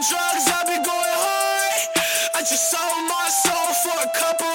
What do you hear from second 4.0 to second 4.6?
a couple